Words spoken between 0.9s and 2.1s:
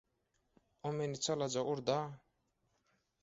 meni çalaja urd-a.